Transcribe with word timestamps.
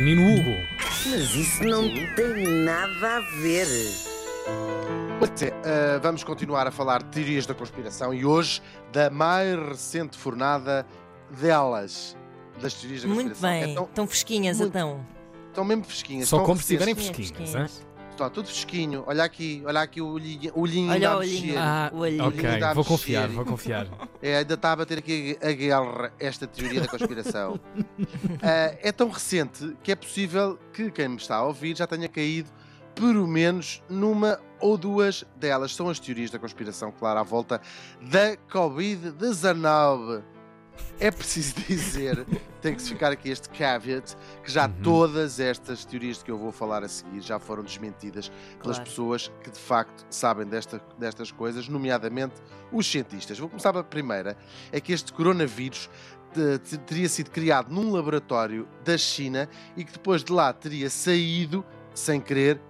Menino 0.00 0.34
Hugo. 0.34 0.56
Mas 1.10 1.34
isso 1.34 1.62
não 1.62 1.82
tem 2.14 2.44
nada 2.64 3.16
a 3.16 3.20
ver. 3.42 3.66
Pois 5.18 5.42
é, 5.42 5.52
ah, 5.64 5.98
vamos 6.02 6.24
continuar 6.24 6.66
a 6.66 6.70
falar 6.70 7.02
de 7.02 7.10
teorias 7.10 7.44
da 7.44 7.52
conspiração 7.52 8.14
e 8.14 8.24
hoje 8.24 8.62
da 8.92 9.10
mais 9.10 9.58
recente 9.68 10.16
fornada 10.16 10.86
delas, 11.38 12.16
das 12.62 12.72
teorias 12.72 13.02
da 13.02 13.08
Muito 13.08 13.28
conspiração. 13.30 13.60
bem. 13.60 13.72
Então, 13.72 13.84
Estão 13.84 14.06
fresquinhas 14.06 14.56
muito- 14.58 14.70
então. 14.70 15.06
estão 15.48 15.64
mesmo 15.64 15.84
fresquinhas. 15.84 16.28
Só 16.30 16.38
como 16.44 16.56
se 16.56 16.62
estiverem 16.62 16.94
recentes. 16.94 17.30
fresquinhas. 17.30 17.84
Tudo 18.28 18.46
fresquinho. 18.48 19.04
Olha 19.06 19.24
aqui, 19.24 19.62
olha 19.64 19.80
aqui 19.80 20.00
o 20.02 20.08
olhinho, 20.08 20.52
o 20.54 20.60
olhinho 20.62 20.90
Olha 20.90 20.94
ainda 20.94 21.10
o 21.10 21.12
a 21.12 21.16
olhinho. 21.18 21.54
Ah, 21.58 21.90
O 21.94 21.98
olhinho. 21.98 22.24
ok, 22.28 22.62
a 22.62 22.74
vou 22.74 22.84
confiar, 22.84 23.22
mexer. 23.22 23.34
vou 23.36 23.44
confiar. 23.46 23.86
É, 24.20 24.38
ainda 24.38 24.54
está 24.54 24.72
a 24.72 24.76
bater 24.76 24.98
aqui 24.98 25.38
a 25.40 25.52
guerra, 25.52 26.12
esta 26.18 26.46
teoria 26.46 26.80
da 26.82 26.88
conspiração. 26.88 27.58
Ah, 28.42 28.74
é 28.82 28.90
tão 28.92 29.08
recente 29.08 29.76
que 29.82 29.92
é 29.92 29.94
possível 29.96 30.58
que 30.72 30.90
quem 30.90 31.08
me 31.08 31.16
está 31.16 31.36
a 31.36 31.44
ouvir 31.44 31.76
já 31.76 31.86
tenha 31.86 32.08
caído 32.08 32.50
pelo 32.94 33.26
menos 33.26 33.82
numa 33.88 34.40
ou 34.58 34.76
duas 34.76 35.24
delas. 35.36 35.74
São 35.74 35.88
as 35.88 35.98
teorias 36.00 36.30
da 36.30 36.38
conspiração, 36.38 36.90
claro, 36.92 37.20
à 37.20 37.22
volta 37.22 37.60
da 38.02 38.36
Covid-19. 38.52 40.22
É 40.98 41.10
preciso 41.10 41.54
dizer, 41.66 42.26
tem 42.60 42.74
que 42.74 42.82
ficar 42.82 43.10
aqui 43.12 43.30
este 43.30 43.48
caveat, 43.50 44.14
que 44.44 44.50
já 44.52 44.66
Uhum. 44.66 44.72
todas 44.82 45.40
estas 45.40 45.84
teorias 45.84 46.18
de 46.18 46.24
que 46.24 46.30
eu 46.30 46.36
vou 46.38 46.52
falar 46.52 46.84
a 46.84 46.88
seguir 46.88 47.20
já 47.22 47.38
foram 47.38 47.62
desmentidas 47.62 48.30
pelas 48.60 48.76
Claro. 48.76 48.84
pessoas 48.90 49.32
que 49.42 49.50
de 49.50 49.58
facto 49.58 50.04
sabem 50.10 50.46
desta- 50.46 50.80
destas 50.98 51.30
coisas, 51.32 51.68
nomeadamente 51.68 52.34
os 52.70 52.86
cientistas. 52.86 53.38
Vou 53.38 53.48
começar 53.48 53.72
pela 53.72 53.84
primeira, 53.84 54.36
é 54.70 54.80
que 54.80 54.92
este 54.92 55.12
coronavírus 55.12 55.88
te- 56.34 56.58
te- 56.58 56.78
teria 56.78 57.08
sido 57.08 57.30
criado 57.30 57.72
num 57.72 57.90
laboratório 57.92 58.68
da 58.84 58.96
China 58.98 59.48
e 59.76 59.84
que 59.84 59.92
depois 59.92 60.22
de 60.22 60.32
lá 60.32 60.52
teria 60.52 60.88
saído 60.90 61.64
sem 61.94 62.20
querer 62.20 62.60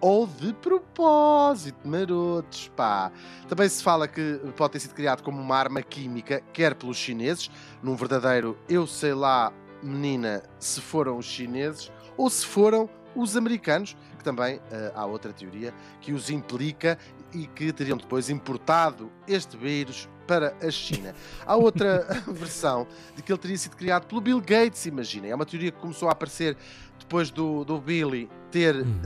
ou 0.00 0.26
de 0.26 0.52
propósito, 0.54 1.86
marotos, 1.86 2.70
pá. 2.76 3.10
Também 3.48 3.68
se 3.68 3.82
fala 3.82 4.06
que 4.06 4.40
pode 4.56 4.72
ter 4.72 4.80
sido 4.80 4.94
criado 4.94 5.22
como 5.22 5.40
uma 5.40 5.56
arma 5.56 5.82
química, 5.82 6.42
quer 6.52 6.74
pelos 6.74 6.96
chineses, 6.96 7.50
num 7.82 7.96
verdadeiro 7.96 8.56
eu 8.68 8.86
sei 8.86 9.14
lá, 9.14 9.52
menina, 9.82 10.42
se 10.58 10.80
foram 10.80 11.18
os 11.18 11.26
chineses, 11.26 11.90
ou 12.16 12.28
se 12.28 12.44
foram 12.44 12.88
os 13.14 13.36
americanos, 13.36 13.96
que 14.16 14.24
também 14.24 14.60
eh, 14.70 14.92
há 14.94 15.04
outra 15.06 15.32
teoria 15.32 15.72
que 16.00 16.12
os 16.12 16.30
implica 16.30 16.98
e 17.32 17.46
que 17.46 17.72
teriam 17.72 17.96
depois 17.96 18.30
importado 18.30 19.10
este 19.26 19.56
vírus 19.56 20.08
para 20.26 20.54
a 20.62 20.70
China. 20.70 21.14
Há 21.46 21.56
outra 21.56 22.06
versão 22.28 22.86
de 23.16 23.22
que 23.22 23.32
ele 23.32 23.38
teria 23.38 23.56
sido 23.56 23.76
criado 23.76 24.06
pelo 24.06 24.20
Bill 24.20 24.40
Gates, 24.40 24.86
imaginem. 24.86 25.30
É 25.30 25.34
uma 25.34 25.46
teoria 25.46 25.72
que 25.72 25.78
começou 25.78 26.08
a 26.08 26.12
aparecer 26.12 26.56
depois 26.98 27.30
do, 27.30 27.64
do 27.64 27.80
Billy 27.80 28.28
ter. 28.50 28.76
Uhum. 28.76 29.00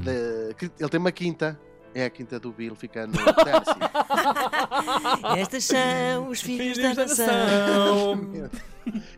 que 0.56 0.70
ele 0.78 0.88
tem 0.88 1.00
uma 1.00 1.12
quinta. 1.12 1.58
É 1.94 2.06
a 2.06 2.10
quinta 2.10 2.40
do 2.40 2.52
Bill, 2.52 2.74
fica 2.74 3.06
no 3.08 3.12
Tennessee. 3.12 3.80
Estas 5.38 5.64
são 5.64 6.28
os 6.28 6.40
filhos, 6.40 6.78
da 6.78 6.94
Filhos 6.94 7.16
da 7.16 7.26
nação. 7.26 8.16
nação. 8.16 8.50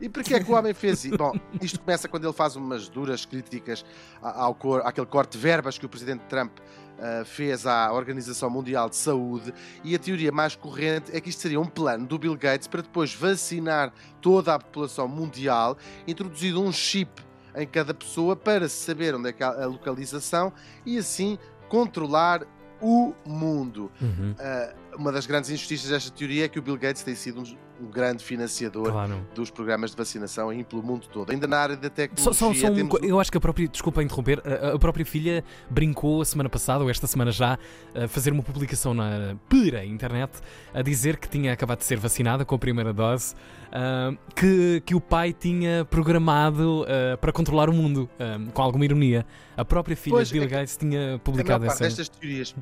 E 0.00 0.08
porquê 0.08 0.34
é 0.34 0.42
que 0.42 0.50
o 0.50 0.55
homem 0.55 0.75
fez 0.75 1.05
isso? 1.05 1.16
Bom, 1.16 1.33
isto 1.61 1.81
começa 1.81 2.08
quando 2.08 2.25
ele 2.25 2.33
faz 2.33 2.56
umas 2.56 2.89
duras 2.89 3.25
críticas 3.25 3.84
ao 4.20 4.55
cor, 4.55 4.83
àquele 4.84 5.06
corte 5.06 5.33
de 5.33 5.39
verbas 5.39 5.78
que 5.78 5.86
o 5.86 5.89
presidente 5.89 6.22
Trump 6.28 6.53
ah, 6.98 7.25
fez 7.25 7.66
à 7.66 7.92
Organização 7.92 8.48
Mundial 8.48 8.88
de 8.88 8.97
Saúde. 8.97 9.53
E 9.83 9.94
a 9.94 9.98
teoria 9.98 10.31
mais 10.31 10.55
corrente 10.55 11.14
é 11.14 11.20
que 11.20 11.28
isto 11.28 11.42
seria 11.42 11.61
um 11.61 11.66
plano 11.66 12.06
do 12.06 12.19
Bill 12.19 12.36
Gates 12.36 12.69
para 12.69 12.83
depois 12.83 13.14
vacinar 13.14 13.92
toda 14.20 14.55
a 14.55 14.59
população 14.59 15.09
mundial, 15.09 15.77
introduzido 16.06 16.62
um 16.62 16.72
chip 16.72 17.22
em 17.56 17.66
cada 17.66 17.94
pessoa 17.94 18.34
para 18.34 18.69
se 18.69 18.84
saber 18.84 19.14
onde 19.14 19.31
é 19.31 19.44
a 19.44 19.66
localização 19.66 20.53
e 20.84 20.98
assim 20.98 21.38
controlar 21.69 22.47
o 22.80 23.14
mundo. 23.27 23.91
Uhum, 24.00 24.34
Ah, 24.39 24.72
uma 24.97 25.12
das 25.12 25.27
grandes 25.27 25.50
injustiças 25.50 25.91
desta 25.91 26.10
teoria 26.10 26.44
é 26.44 26.49
que 26.49 26.59
o 26.59 26.62
Bill 26.62 26.77
Gates 26.77 27.03
tem 27.03 27.15
sido 27.15 27.41
um, 27.41 27.84
um 27.84 27.91
grande 27.91 28.22
financiador 28.22 28.91
claro. 28.91 29.27
dos 29.34 29.50
programas 29.50 29.91
de 29.91 29.97
vacinação 29.97 30.49
aí 30.49 30.65
pelo 30.65 30.82
mundo 30.82 31.06
todo. 31.09 31.31
Ainda 31.31 31.47
na 31.47 31.59
área 31.59 31.77
da 31.77 31.88
Só, 31.88 31.94
tecnologia 31.94 32.32
só, 32.32 32.55
só 32.55 32.69
um 32.69 32.75
temos 32.75 32.99
eu 33.03 33.21
acho 33.21 33.31
que 33.31 33.38
a 33.38 33.41
própria, 33.41 33.69
desculpa 33.69 34.03
interromper, 34.03 34.43
a, 34.44 34.75
a 34.75 34.78
própria 34.78 35.04
filha 35.04 35.44
brincou 35.71 36.22
a 36.22 36.25
semana 36.25 36.49
passada, 36.49 36.83
ou 36.84 36.91
esta 36.91 37.06
semana 37.06 37.33
já, 37.33 37.59
a 37.94 38.09
fazer 38.09 38.33
uma 38.33 38.43
publicação 38.43 38.94
na 38.94 39.37
pura 39.49 39.84
internet 39.84 40.41
a 40.72 40.83
dizer 40.83 41.16
que 41.16 41.28
tinha 41.28 41.53
acabado 41.53 41.78
de 41.78 41.84
ser 41.84 41.99
vacinada 41.99 42.44
com 42.44 42.54
a 42.54 42.59
primeira 42.59 42.93
dose, 42.93 43.34
ah, 43.72 44.12
que, 44.34 44.83
que 44.84 44.94
o 44.94 45.00
pai 45.00 45.33
tinha 45.33 45.84
programado 45.84 46.87
ah, 46.88 47.16
para 47.16 47.33
controlar 47.33 47.69
o 47.69 47.72
mundo, 47.72 48.09
ah, 48.19 48.38
com 48.53 48.62
alguma 48.62 48.84
ironia. 48.84 49.27
A 49.56 49.65
própria 49.65 49.97
filha 49.97 50.16
Pois, 50.16 50.28
de 50.28 50.34
Bill 50.34 50.44
é 50.44 50.47
Gates 50.47 50.77
tinha 50.77 51.16
a 51.16 51.19
publicado 51.19 51.66
parte 51.66 51.83
essa. 51.83 51.84
destas 51.84 52.09
teorias 52.09 52.54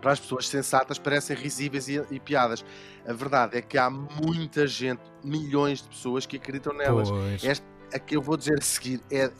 para 0.00 0.12
as 0.12 0.20
pessoas 0.20 0.48
sensatas 0.48 0.98
parecem 0.98 1.36
risíveis 1.36 1.88
e, 1.88 2.02
e 2.10 2.20
piadas. 2.20 2.64
A 3.06 3.12
verdade 3.12 3.56
é 3.58 3.62
que 3.62 3.78
há 3.78 3.88
muita 3.90 4.66
gente, 4.66 5.02
milhões 5.24 5.82
de 5.82 5.88
pessoas 5.88 6.26
que 6.26 6.36
acreditam 6.36 6.72
nelas. 6.72 7.10
Pois. 7.10 7.44
Esta, 7.44 7.66
a 7.92 7.98
que 7.98 8.16
eu 8.16 8.22
vou 8.22 8.36
dizer 8.36 8.58
a 8.58 8.62
seguir 8.62 9.00
é, 9.10 9.30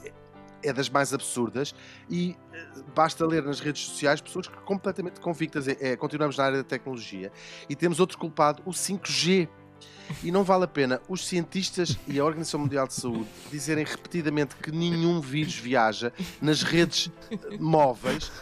é 0.63 0.73
das 0.73 0.89
mais 0.89 1.13
absurdas 1.13 1.75
e 2.09 2.37
eh, 2.53 2.67
basta 2.95 3.27
ler 3.27 3.43
nas 3.43 3.61
redes 3.61 3.83
sociais 3.83 4.21
pessoas 4.21 4.49
que 4.49 4.57
completamente 4.59 5.21
convictas. 5.21 5.69
É, 5.69 5.77
é, 5.81 5.97
continuamos 5.97 6.37
na 6.37 6.45
área 6.45 6.59
da 6.59 6.65
tecnologia 6.65 7.31
e 7.69 7.77
temos 7.77 8.01
outro 8.01 8.19
culpado, 8.19 8.63
o 8.65 8.71
5G. 8.71 9.49
E 10.25 10.33
não 10.33 10.43
vale 10.43 10.65
a 10.65 10.67
pena 10.67 11.03
os 11.07 11.29
cientistas 11.29 11.99
e 12.07 12.19
a 12.19 12.25
Organização 12.25 12.61
Mundial 12.61 12.87
de 12.87 12.95
Saúde 12.95 13.29
dizerem 13.51 13.85
repetidamente 13.85 14.57
que 14.57 14.73
nenhum 14.73 15.21
vírus 15.21 15.55
viaja 15.55 16.11
nas 16.41 16.63
redes 16.63 17.11
eh, 17.31 17.59
móveis. 17.59 18.33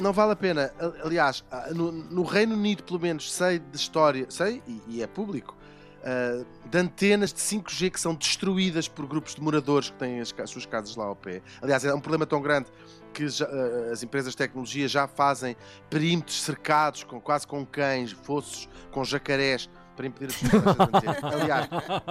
Não 0.00 0.12
vale 0.12 0.32
a 0.32 0.36
pena. 0.36 0.72
Aliás, 1.02 1.44
ah, 1.50 1.68
no, 1.74 1.90
no 1.90 2.22
Reino 2.22 2.54
Unido, 2.54 2.82
pelo 2.82 3.00
menos, 3.00 3.32
sei 3.32 3.58
de 3.58 3.76
história, 3.76 4.26
sei, 4.28 4.62
e, 4.66 4.82
e 4.88 5.02
é 5.02 5.06
público, 5.06 5.56
ah, 6.04 6.44
de 6.70 6.78
antenas 6.78 7.32
de 7.32 7.40
5G 7.40 7.90
que 7.90 8.00
são 8.00 8.14
destruídas 8.14 8.88
por 8.88 9.06
grupos 9.06 9.34
de 9.34 9.40
moradores 9.40 9.90
que 9.90 9.96
têm 9.96 10.20
as, 10.20 10.34
as 10.38 10.50
suas 10.50 10.66
casas 10.66 10.94
lá 10.96 11.06
ao 11.06 11.16
pé. 11.16 11.42
Aliás, 11.62 11.84
é 11.84 11.94
um 11.94 12.00
problema 12.00 12.26
tão 12.26 12.40
grande 12.42 12.66
que 13.12 13.28
já, 13.28 13.46
ah, 13.46 13.92
as 13.92 14.02
empresas 14.02 14.32
de 14.32 14.36
tecnologia 14.36 14.86
já 14.88 15.06
fazem 15.08 15.56
perímetros 15.88 16.42
cercados, 16.42 17.04
com, 17.04 17.20
quase 17.20 17.46
com 17.46 17.64
cães, 17.64 18.12
fossos, 18.12 18.68
com 18.90 19.04
jacarés, 19.04 19.68
para 19.96 20.06
impedir 20.08 20.26
as 20.26 20.36
pessoas. 20.36 20.64
Aliás, 21.40 21.68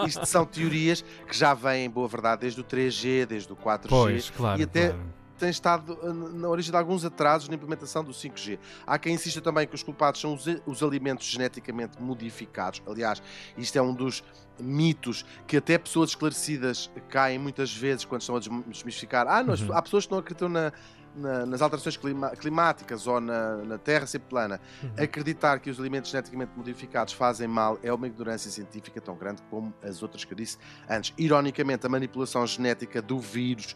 isto 0.08 0.26
são 0.26 0.46
teorias 0.46 1.04
que 1.28 1.36
já 1.38 1.54
vêm, 1.54 1.86
em 1.86 1.90
boa 1.90 2.08
verdade, 2.08 2.42
desde 2.42 2.62
o 2.62 2.64
3G, 2.64 3.26
desde 3.26 3.52
o 3.52 3.56
4G 3.58 3.88
Pois, 3.90 4.30
claro. 4.30 4.60
e 4.60 4.64
até- 4.64 4.88
claro. 4.90 5.23
Tem 5.38 5.50
estado 5.50 5.94
uh, 6.02 6.14
na 6.14 6.48
origem 6.48 6.72
de 6.72 6.78
alguns 6.78 7.04
atrasos 7.04 7.50
na 7.50 7.56
implementação 7.56 8.04
do 8.04 8.12
5G. 8.12 8.60
Há 8.86 8.98
quem 8.98 9.14
insista 9.16 9.42
também 9.42 9.68
que 9.68 9.76
os 9.76 9.84
culpados 9.84 10.22
são 10.22 10.34
os, 10.34 10.46
os 10.66 10.84
alimentos 10.84 11.26
geneticamente 11.28 12.02
modificados. 12.02 12.82
Aliás, 12.88 13.22
isto 13.58 13.78
é 13.78 13.82
um 13.82 13.94
dos 13.94 14.24
mitos 14.60 15.26
que 15.48 15.58
até 15.58 15.78
pessoas 15.78 16.12
esclarecidas 16.12 16.90
caem 17.10 17.40
muitas 17.40 17.76
vezes 17.76 18.06
quando 18.06 18.22
estão 18.22 18.36
a 18.36 18.40
desm- 18.40 18.62
desmistificar. 18.68 19.28
Ah, 19.28 19.44
não, 19.44 19.54
Uhum. 19.56 19.74
há 19.74 19.82
pessoas 19.82 20.06
que 20.06 20.12
não 20.12 20.20
acreditam 20.20 20.48
na- 20.50 20.72
na- 21.16 21.46
nas 21.46 21.62
alterações 21.62 21.96
clima- 21.96 22.32
climáticas 22.32 23.06
ou 23.06 23.20
na, 23.22 23.58
na 23.58 23.78
Terra 23.78 24.08
ser 24.08 24.20
plana. 24.20 24.60
Uhum. 24.82 24.90
Acreditar 25.04 25.60
que 25.60 25.70
os 25.70 25.80
alimentos 25.80 26.10
geneticamente 26.10 26.52
modificados 26.56 27.14
fazem 27.14 27.48
mal 27.48 27.78
é 27.84 27.94
uma 27.94 28.08
ignorância 28.08 28.50
científica 28.50 29.00
tão 29.00 29.16
grande 29.16 29.42
como 29.50 29.72
as 29.84 30.02
outras 30.02 30.24
que 30.26 30.34
eu 30.34 30.38
disse 30.38 30.58
antes. 30.90 31.14
Ironicamente, 31.18 31.86
a 31.86 31.90
manipulação 31.90 32.46
genética 32.48 33.00
do 33.02 33.20
vírus 33.20 33.76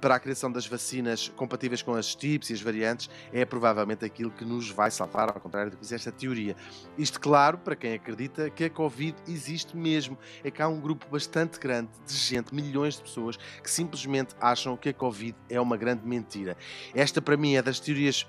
para 0.00 0.14
a 0.14 0.20
criação 0.20 0.50
das 0.50 0.66
vacinas 0.66 1.28
compatíveis 1.36 1.82
com 1.82 1.94
as 1.94 2.14
TIPs 2.14 2.50
e 2.50 2.52
as 2.54 2.60
variantes 2.60 3.10
é 3.32 3.44
provavelmente 3.44 4.04
aquilo 4.04 4.30
que 4.30 4.44
nos 4.44 4.70
vai 4.70 4.90
salvar, 4.90 5.28
ao 5.28 5.40
contrário 5.40 5.70
do 5.70 5.76
que 5.76 5.82
diz 5.82 5.92
esta 5.92 6.12
teoria. 6.12 6.56
Isto, 6.96 7.20
claro, 7.20 7.58
para 7.58 7.76
quem 7.76 7.94
acredita 7.94 8.50
que 8.50 8.64
a 8.64 8.70
Covid 8.70 9.16
existe 9.28 9.76
mesmo. 9.76 10.18
É 10.44 10.50
que 10.50 10.62
há 10.62 10.68
um 10.68 10.80
grupo 10.80 11.06
bastante 11.10 11.58
grande 11.58 11.90
de 12.06 12.14
gente, 12.14 12.54
milhões 12.54 12.96
de 12.96 13.02
pessoas, 13.02 13.36
que 13.36 13.70
simplesmente 13.70 14.34
acham 14.40 14.76
que 14.76 14.90
a 14.90 14.94
Covid 14.94 15.36
é 15.48 15.60
uma 15.60 15.76
grande 15.76 16.06
mentira. 16.06 16.56
Esta, 16.94 17.20
para 17.20 17.36
mim, 17.36 17.54
é 17.54 17.62
das 17.62 17.80
teorias 17.80 18.26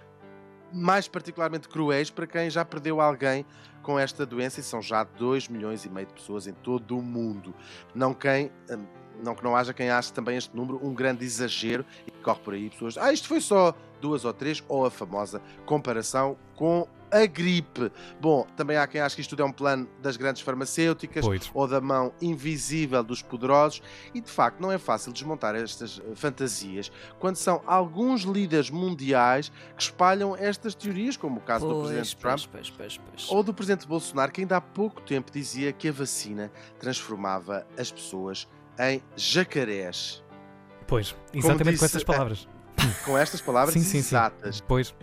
mais 0.73 1.07
particularmente 1.07 1.67
cruéis 1.67 2.09
para 2.09 2.25
quem 2.25 2.49
já 2.49 2.63
perdeu 2.63 3.01
alguém 3.01 3.45
com 3.81 3.99
esta 3.99 4.25
doença 4.25 4.59
e 4.59 4.63
são 4.63 4.81
já 4.81 5.03
2 5.03 5.49
milhões 5.49 5.85
e 5.85 5.89
meio 5.89 6.07
de 6.07 6.13
pessoas 6.13 6.47
em 6.47 6.53
todo 6.53 6.97
o 6.97 7.01
mundo. 7.01 7.53
Não 7.93 8.13
quem 8.13 8.51
hum, 8.69 8.85
não 9.21 9.35
que 9.35 9.43
não 9.43 9.55
haja 9.55 9.73
quem 9.73 9.89
ache 9.89 10.11
também 10.11 10.37
este 10.37 10.55
número 10.55 10.79
um 10.85 10.93
grande 10.93 11.25
exagero 11.25 11.85
e 12.07 12.11
que 12.11 12.19
corre 12.19 12.39
por 12.39 12.53
aí 12.53 12.69
pessoas, 12.69 12.97
ah, 12.97 13.11
isto 13.11 13.27
foi 13.27 13.41
só 13.41 13.75
duas 14.01 14.25
ou 14.25 14.33
três, 14.33 14.63
ou 14.67 14.85
a 14.85 14.91
famosa 14.91 15.41
comparação 15.65 16.35
com 16.55 16.87
a 17.11 17.25
gripe. 17.25 17.91
Bom, 18.21 18.47
também 18.55 18.77
há 18.77 18.87
quem 18.87 19.01
ache 19.01 19.15
que 19.15 19.21
isto 19.21 19.31
tudo 19.31 19.43
é 19.43 19.45
um 19.45 19.51
plano 19.51 19.87
das 20.01 20.15
grandes 20.15 20.41
farmacêuticas 20.41 21.25
Pois. 21.25 21.51
ou 21.53 21.67
da 21.67 21.81
mão 21.81 22.13
invisível 22.21 23.03
dos 23.03 23.21
poderosos 23.21 23.81
e 24.13 24.21
de 24.21 24.31
facto 24.31 24.59
não 24.61 24.71
é 24.71 24.77
fácil 24.77 25.11
desmontar 25.11 25.53
estas 25.55 25.99
eh, 25.99 26.15
fantasias 26.15 26.89
quando 27.19 27.35
são 27.35 27.61
alguns 27.67 28.21
líderes 28.21 28.69
mundiais 28.69 29.51
que 29.75 29.83
espalham 29.83 30.35
estas 30.37 30.73
teorias, 30.73 31.17
como 31.17 31.39
o 31.39 31.41
caso 31.41 31.67
do 31.67 31.73
Pois, 31.73 31.87
Presidente 31.87 32.15
Trump 32.15 32.39
pois, 32.49 32.69
pois, 32.69 32.69
pois, 32.69 32.97
pois. 32.97 33.29
ou 33.29 33.43
do 33.43 33.53
Presidente 33.53 33.85
Bolsonaro, 33.85 34.31
que 34.31 34.41
ainda 34.41 34.55
há 34.55 34.61
pouco 34.61 35.01
tempo 35.01 35.31
dizia 35.31 35.73
que 35.73 35.89
a 35.89 35.91
vacina 35.91 36.49
transformava 36.79 37.67
as 37.77 37.91
pessoas 37.91 38.47
em 38.79 39.01
jacarés. 39.15 40.23
Pois, 40.87 41.15
exatamente 41.33 41.63
com 41.63 41.71
disse, 41.71 41.85
essas 41.85 42.03
palavras. 42.03 42.47
Com 43.05 43.17
estas 43.17 43.41
palavras 43.41 43.73
Sim, 43.75 43.81
sim, 43.81 43.89
sim. 43.91 43.97
exatas. 43.99 44.61
Pois, 44.61 44.93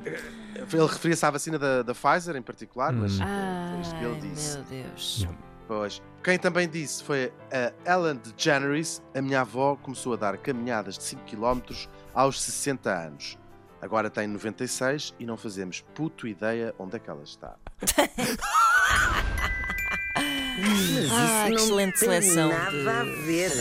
Ele 0.73 0.87
referia-se 0.87 1.25
à 1.25 1.31
vacina 1.31 1.59
da, 1.59 1.83
da 1.83 1.95
Pfizer 1.95 2.37
em 2.37 2.43
particular, 2.43 2.93
mas 2.93 3.19
Hum. 3.19 3.23
Ai, 3.25 3.73
foi 3.73 3.81
isto 3.81 3.97
que 3.97 4.05
ele 4.05 4.21
disse. 4.31 4.59
meu 4.59 4.65
Deus. 4.65 5.27
Pois. 5.67 6.03
Quem 6.25 6.39
também 6.39 6.69
disse 6.69 7.05
foi 7.05 7.33
a 7.53 7.95
Ellen 7.95 8.17
DeGeneres. 8.17 9.03
A 9.15 9.21
minha 9.23 9.43
avó 9.43 9.77
começou 9.77 10.15
a 10.15 10.17
dar 10.17 10.37
caminhadas 10.39 10.97
de 10.99 11.05
5 11.05 11.23
km 11.25 11.61
aos 12.15 12.41
60 12.43 12.91
anos. 12.91 13.39
Agora 13.81 14.11
tem 14.11 14.27
96 14.27 15.15
e 15.21 15.25
não 15.27 15.37
fazemos 15.37 15.83
puto 15.95 16.27
ideia 16.27 16.75
onde 16.79 16.97
é 16.97 16.99
que 16.99 17.09
ela 17.09 17.23
está. 17.23 17.55
Mas 20.61 20.81
isso 20.81 21.15
Ah, 21.15 21.47
não 21.49 21.57
excelente 21.57 21.99
tem 21.99 22.09
seleção 22.09 22.49
nada 22.51 22.71
de- 22.71 22.89
a 22.89 23.03
ver. 23.05 23.53